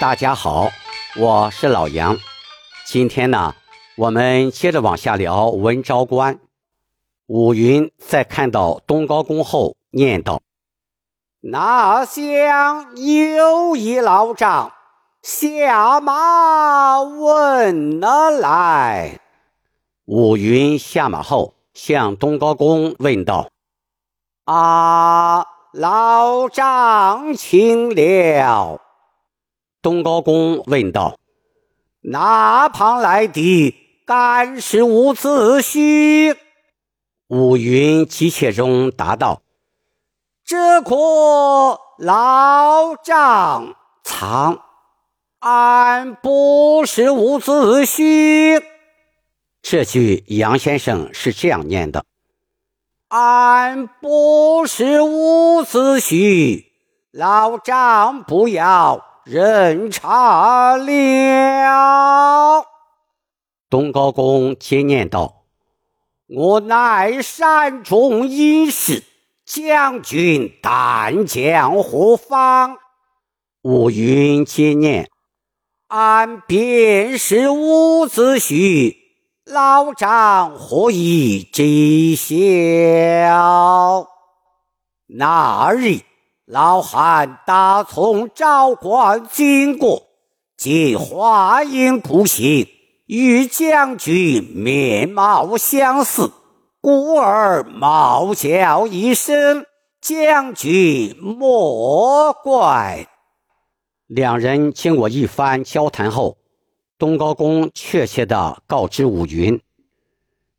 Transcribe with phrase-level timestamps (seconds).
[0.00, 0.70] 大家好，
[1.16, 2.16] 我是老杨。
[2.86, 3.56] 今天呢，
[3.96, 6.38] 我们接着往下聊文昭关。
[7.26, 10.40] 武云在看到东高公后，念道
[11.42, 14.72] ：“那厢有一老丈，
[15.20, 19.18] 下马问了来。”
[20.06, 23.50] 武云下马后，向东高公问道
[24.46, 28.80] ：“啊，老丈请了。”
[29.80, 31.18] 东高公问道
[32.02, 33.74] ：“哪旁来的？
[34.06, 36.36] 敢是伍子胥？”
[37.28, 39.42] 武云急切中答道
[40.44, 44.62] ：“这可老丈藏，
[45.40, 48.62] 俺不是伍子胥。”
[49.60, 52.04] 这句杨先生是这样念的
[53.08, 56.64] ：“俺不是伍子胥，
[57.12, 62.64] 老丈不要。”人差了。
[63.68, 65.44] 东高公接念道
[66.34, 69.04] ：“我乃山中隐士，
[69.44, 72.78] 将军但将何方？”
[73.60, 75.10] 武云接念
[75.88, 78.96] ：“俺便是伍子胥，
[79.44, 84.06] 老丈何以知晓？”
[85.08, 86.07] 那日。
[86.50, 90.04] 老汉打从昭关经过，
[90.56, 92.66] 见华阴不行，
[93.04, 96.32] 与将军面貌相似，
[96.80, 99.66] 故而冒叫一声
[100.00, 103.06] ：“将军莫怪。”
[104.08, 106.38] 两人经过一番交谈后，
[106.98, 109.60] 东高公确切地告知武云：“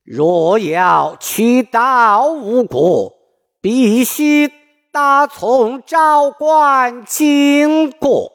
[0.06, 3.12] 若要取道吴国，
[3.60, 4.52] 必须。”
[4.92, 8.34] 打从昭关经过，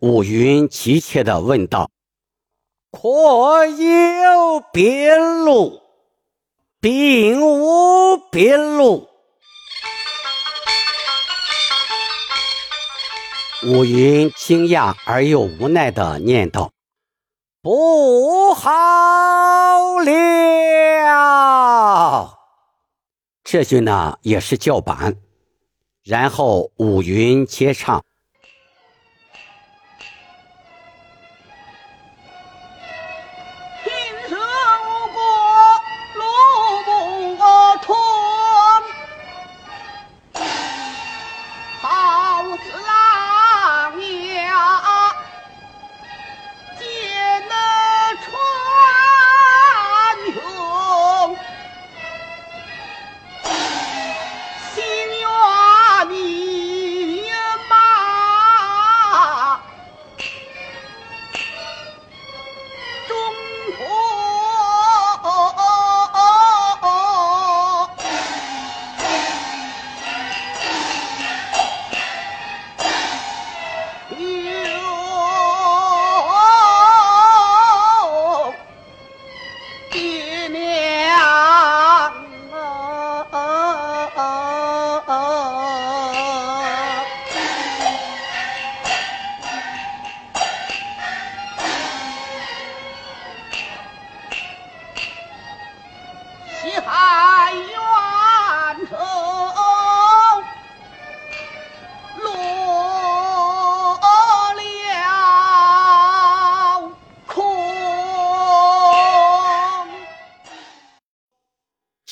[0.00, 1.90] 武云急切地问道
[2.90, 5.82] ：“可有别路
[6.80, 9.08] ？”“并无别路。”
[13.64, 16.70] 武云惊讶而又无奈地念道
[17.60, 18.70] ：“不好
[20.02, 22.38] 了！”
[23.44, 25.16] 这句呢，也是叫板。
[26.08, 28.02] 然后五云皆唱。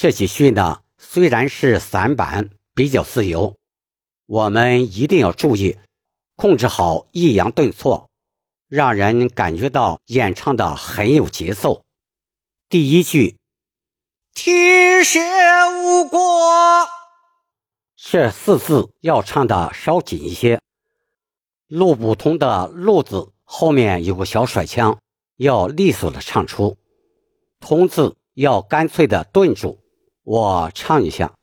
[0.07, 3.57] 这几句呢，虽然是散板，比较自由，
[4.27, 5.79] 我们一定要注意
[6.37, 8.09] 控制好抑扬顿挫，
[8.69, 11.83] 让人感觉到演唱的很有节奏。
[12.69, 13.37] 第一句
[14.33, 15.19] “天下
[15.71, 16.87] 无国”，
[17.99, 20.61] 这四字要唱的稍紧一些。
[21.67, 25.01] 路不通的“路”字后面有个小甩腔，
[25.37, 26.77] 要利索的唱出
[27.59, 29.81] ；“通”字要干脆的顿住。
[30.27, 31.35] 我唱一下，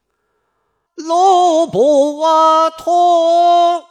[0.96, 2.22] 路不
[2.78, 3.82] 通。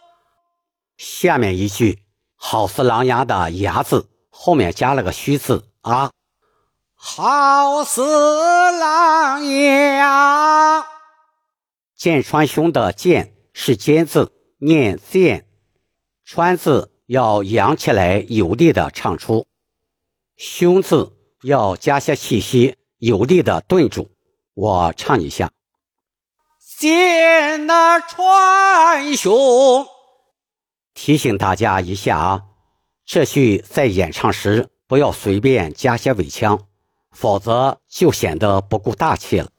[0.98, 2.00] 下面一句
[2.36, 6.10] 好似狼牙的“牙”字，后面加了个虚字啊，
[6.94, 10.84] 好似狼牙。
[11.96, 15.48] 剑川兄的“剑”是尖字，念剑。
[16.22, 19.46] 川字要扬起来，有力的唱出；
[20.36, 24.11] 胸字要加些气息，有力的顿住。
[24.54, 25.50] 我唱一下，
[26.78, 29.86] 剑那穿胸。
[30.92, 32.42] 提醒大家一下啊，
[33.06, 36.66] 这句在演唱时不要随便加些尾腔，
[37.10, 39.50] 否则就显得不够大气了。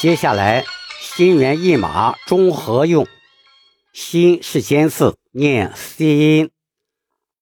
[0.00, 0.64] 接下来，
[1.00, 3.06] 心猿意马中和用，
[3.92, 6.50] 心是尖字，念 c 音，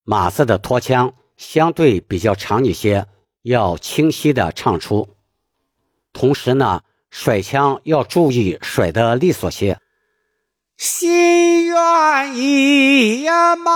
[0.03, 3.07] 马字的拖腔相对比较长一些，
[3.41, 5.15] 要清晰的唱出。
[6.11, 9.79] 同时呢，甩腔要注意甩的利索些。
[10.77, 13.27] 心愿意
[13.63, 13.73] 马，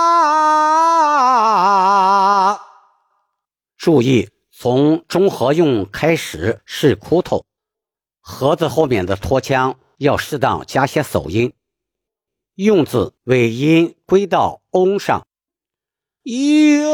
[3.76, 7.44] 注意从中和用开始是哭头。
[8.20, 11.52] 盒子后面的拖腔要适当加些手音，
[12.56, 15.27] 用字尾音归到翁上。
[16.28, 16.92] 哟，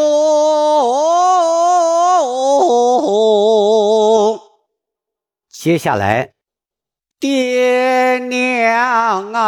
[5.50, 6.34] 接下来，
[7.18, 9.40] 爹娘啊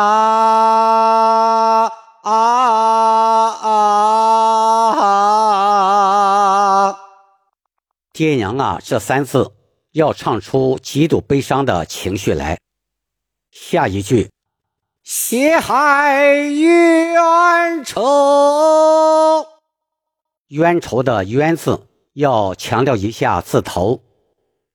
[2.22, 2.32] 啊
[6.88, 6.98] 啊！
[8.12, 9.52] 爹娘啊，这三字。
[9.92, 12.58] 要唱出极度悲伤的情绪来。
[13.52, 14.30] 下一句，
[15.04, 18.02] 血海冤仇，
[20.48, 24.02] 冤仇的冤字要强调一下字头，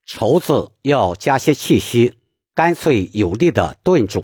[0.04, 2.18] 愁字要加些气息，
[2.54, 4.22] 干脆有力的顿住。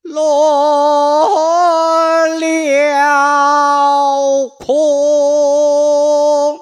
[0.00, 1.28] 落
[2.28, 6.58] 了空，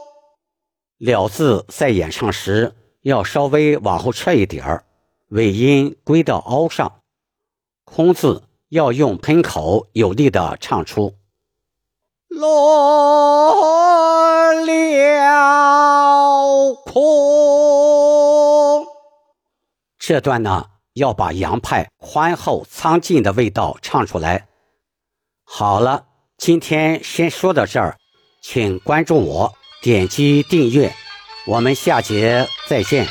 [0.98, 2.74] 了字在演唱时。
[3.02, 4.84] 要稍微往后撤一点儿，
[5.28, 7.02] 尾音归到凹上，
[7.84, 11.14] 空字要用喷口有力的唱出。
[12.36, 14.74] 落了
[16.84, 18.86] 空，
[19.98, 24.48] 这段呢要把杨派宽厚苍劲的味道唱出来。
[25.44, 26.04] 好了，
[26.36, 27.96] 今天先说到这儿，
[28.42, 30.92] 请关注我，点击订阅。
[31.46, 33.06] 我们下节再见。